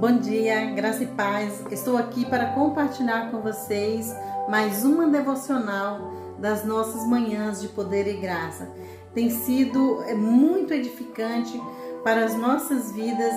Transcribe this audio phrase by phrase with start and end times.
[0.00, 1.64] Bom dia, graça e paz.
[1.70, 4.12] Estou aqui para compartilhar com vocês
[4.48, 8.68] mais uma devocional das nossas manhãs de poder e graça.
[9.14, 11.58] Tem sido é, muito edificante
[12.02, 13.32] para as nossas vidas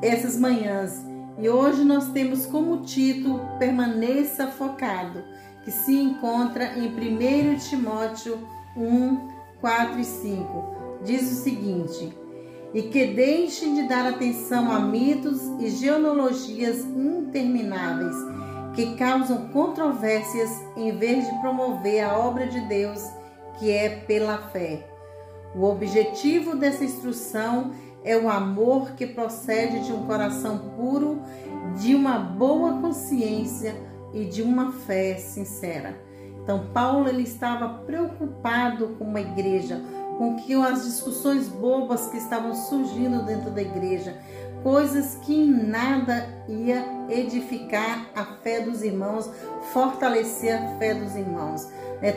[0.00, 1.04] essas manhãs.
[1.36, 5.24] E hoje nós temos como título Permaneça Focado,
[5.64, 8.38] que se encontra em 1 Timóteo
[8.76, 9.28] 1,
[9.60, 11.00] 4 e 5.
[11.04, 12.16] Diz o seguinte:
[12.74, 18.14] e que deixem de dar atenção a mitos e genealogias intermináveis
[18.74, 23.02] que causam controvérsias em vez de promover a obra de Deus,
[23.58, 24.86] que é pela fé.
[25.54, 27.72] O objetivo dessa instrução
[28.04, 31.20] é o amor que procede de um coração puro,
[31.80, 33.74] de uma boa consciência
[34.12, 35.98] e de uma fé sincera.
[36.42, 39.82] Então Paulo ele estava preocupado com uma igreja,
[40.18, 44.16] com que as discussões bobas que estavam surgindo dentro da igreja,
[44.64, 49.30] coisas que em nada ia edificar a fé dos irmãos,
[49.72, 51.68] fortalecer a fé dos irmãos.
[52.02, 52.12] Né?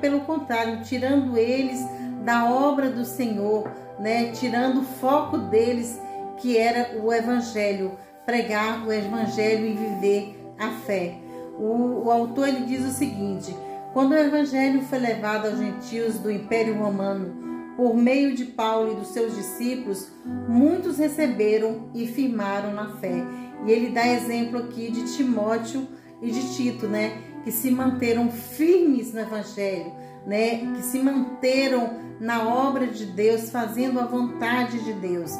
[0.00, 1.80] pelo contrário, tirando eles
[2.24, 4.32] da obra do Senhor, né?
[4.32, 6.00] tirando o foco deles,
[6.38, 7.92] que era o Evangelho,
[8.26, 11.14] pregar o Evangelho e viver a fé.
[11.56, 13.54] O, o autor ele diz o seguinte:
[13.92, 18.94] quando o Evangelho foi levado aos gentios do Império Romano, por meio de Paulo e
[18.96, 20.10] dos seus discípulos,
[20.48, 23.24] muitos receberam e firmaram na fé.
[23.66, 25.86] E ele dá exemplo aqui de Timóteo
[26.22, 29.92] e de Tito, né, que se manteram firmes no evangelho,
[30.26, 35.32] né, que se manteram na obra de Deus, fazendo a vontade de Deus.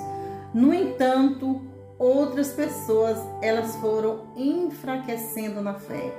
[0.53, 1.63] No entanto,
[1.99, 6.13] outras pessoas, elas foram enfraquecendo na fé.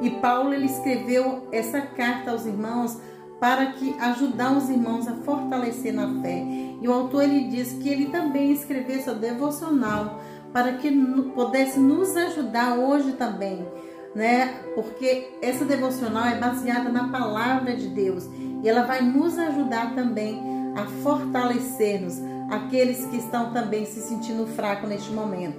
[0.00, 2.98] E Paulo ele escreveu essa carta aos irmãos
[3.40, 6.44] para que ajudar os irmãos a fortalecer na fé.
[6.80, 10.20] E o autor ele diz que ele também escreveu seu devocional
[10.52, 10.90] para que
[11.34, 13.66] pudesse nos ajudar hoje também,
[14.14, 14.54] né?
[14.74, 18.28] Porque essa devocional é baseada na palavra de Deus
[18.62, 20.40] e ela vai nos ajudar também
[20.76, 25.58] a fortalecer-nos, aqueles que estão também se sentindo fracos neste momento.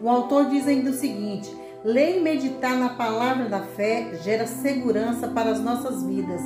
[0.00, 1.54] O autor diz ainda o seguinte:
[1.84, 6.40] ler e meditar na palavra da fé gera segurança para as nossas vidas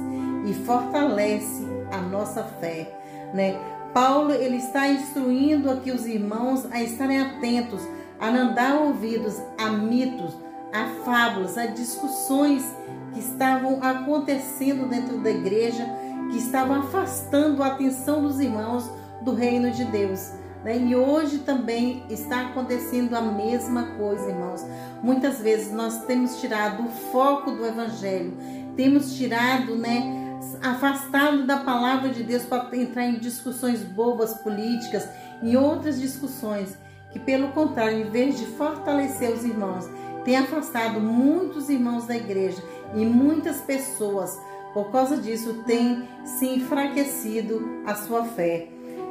[0.49, 2.99] e fortalece a nossa fé,
[3.35, 3.59] né?
[3.93, 7.83] Paulo ele está instruindo aqui os irmãos a estarem atentos,
[8.21, 10.37] a não dar ouvidos a mitos,
[10.73, 12.65] a fábulas, a discussões
[13.13, 15.85] que estavam acontecendo dentro da igreja,
[16.31, 18.91] que estavam afastando a atenção dos irmãos
[19.23, 20.33] do reino de Deus.
[20.65, 20.77] Né?
[20.77, 24.65] E hoje também está acontecendo a mesma coisa, irmãos.
[25.03, 28.35] Muitas vezes nós temos tirado o foco do evangelho,
[28.77, 30.18] temos tirado, né?
[30.63, 35.09] Afastado da palavra de Deus para entrar em discussões bobas políticas
[35.43, 36.77] e outras discussões
[37.11, 39.89] que, pelo contrário, em vez de fortalecer os irmãos,
[40.25, 42.63] tem afastado muitos irmãos da igreja
[42.95, 44.39] e muitas pessoas,
[44.75, 48.69] por causa disso, tem se enfraquecido a sua fé.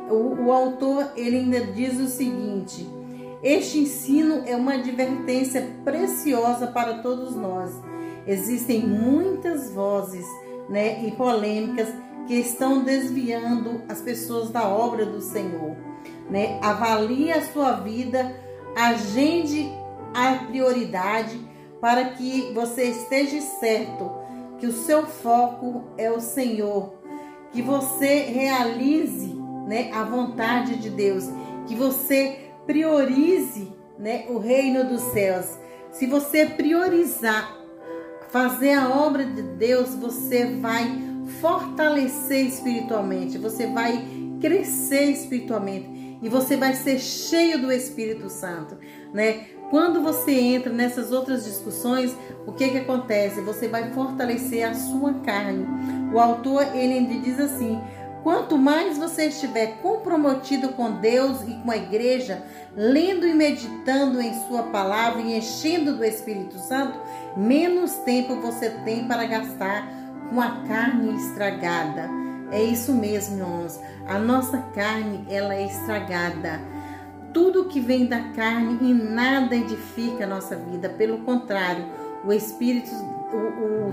[0.09, 2.87] O, o autor ele ainda diz o seguinte:
[3.41, 7.71] este ensino é uma advertência preciosa para todos nós.
[8.25, 10.25] Existem muitas vozes
[10.69, 11.87] né, e polêmicas
[12.27, 15.75] que estão desviando as pessoas da obra do Senhor.
[16.29, 16.59] Né?
[16.61, 18.35] Avalie a sua vida,
[18.75, 19.71] agende
[20.13, 21.39] a prioridade
[21.79, 24.11] para que você esteja certo
[24.59, 26.93] que o seu foco é o Senhor,
[27.51, 29.35] que você realize
[29.67, 31.29] né, a vontade de Deus,
[31.67, 35.57] que você priorize né, o reino dos céus.
[35.91, 37.56] Se você priorizar
[38.29, 41.07] fazer a obra de Deus, você vai
[41.41, 44.05] fortalecer espiritualmente, você vai
[44.39, 48.77] crescer espiritualmente e você vai ser cheio do Espírito Santo,
[49.13, 49.47] né?
[49.69, 52.15] Quando você entra nessas outras discussões,
[52.45, 53.41] o que que acontece?
[53.41, 55.65] Você vai fortalecer a sua carne.
[56.13, 57.77] O autor ele diz assim:
[58.27, 62.43] Quanto mais você estiver comprometido com Deus e com a igreja,
[62.75, 66.99] lendo e meditando em Sua palavra e enchendo do Espírito Santo,
[67.37, 69.87] menos tempo você tem para gastar
[70.29, 72.09] com a carne estragada.
[72.51, 73.79] É isso mesmo, irmãos.
[74.05, 76.59] A nossa carne, ela é estragada.
[77.33, 80.89] Tudo que vem da carne em nada edifica a nossa vida.
[80.89, 81.85] Pelo contrário,
[82.25, 82.91] o espírito,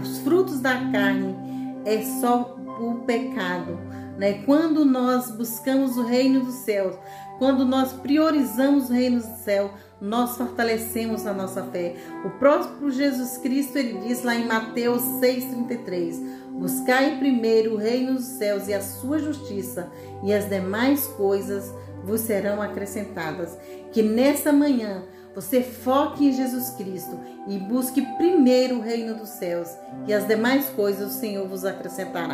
[0.03, 1.37] os frutos da carne
[1.85, 3.95] é só o pecado.
[4.19, 4.43] Né?
[4.45, 6.97] Quando nós buscamos o reino dos céus,
[7.39, 11.97] quando nós priorizamos o reino do céu, nós fortalecemos a nossa fé.
[12.25, 16.21] O próprio Jesus Cristo, ele diz lá em Mateus 6,33:
[16.53, 19.91] Buscai primeiro o reino dos céus e a sua justiça,
[20.23, 21.73] e as demais coisas
[22.05, 23.57] vos serão acrescentadas.
[23.93, 27.19] Que nessa manhã você foque em Jesus Cristo
[27.49, 29.69] e busque primeiro o reino dos céus,
[30.07, 32.23] e as demais coisas o Senhor vos acrescentará.